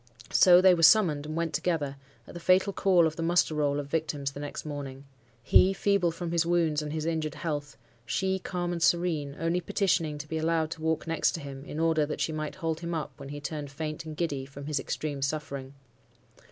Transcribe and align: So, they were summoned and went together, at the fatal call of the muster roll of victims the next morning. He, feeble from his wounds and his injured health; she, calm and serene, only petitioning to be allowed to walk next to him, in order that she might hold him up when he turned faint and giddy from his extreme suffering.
So, 0.31 0.61
they 0.61 0.73
were 0.73 0.81
summoned 0.81 1.27
and 1.27 1.35
went 1.35 1.53
together, 1.53 1.95
at 2.25 2.33
the 2.33 2.39
fatal 2.39 2.73
call 2.73 3.05
of 3.05 3.17
the 3.17 3.21
muster 3.21 3.53
roll 3.53 3.79
of 3.79 3.85
victims 3.85 4.31
the 4.31 4.39
next 4.39 4.65
morning. 4.65 5.05
He, 5.43 5.73
feeble 5.73 6.09
from 6.09 6.31
his 6.31 6.43
wounds 6.43 6.81
and 6.81 6.91
his 6.91 7.05
injured 7.05 7.35
health; 7.35 7.77
she, 8.03 8.39
calm 8.39 8.71
and 8.71 8.81
serene, 8.81 9.35
only 9.39 9.61
petitioning 9.61 10.17
to 10.17 10.27
be 10.27 10.39
allowed 10.39 10.71
to 10.71 10.81
walk 10.81 11.05
next 11.05 11.33
to 11.33 11.39
him, 11.39 11.63
in 11.65 11.79
order 11.79 12.03
that 12.07 12.19
she 12.19 12.31
might 12.31 12.55
hold 12.55 12.79
him 12.79 12.95
up 12.95 13.11
when 13.19 13.29
he 13.29 13.39
turned 13.39 13.69
faint 13.69 14.03
and 14.03 14.17
giddy 14.17 14.43
from 14.43 14.65
his 14.65 14.79
extreme 14.79 15.21
suffering. 15.21 15.75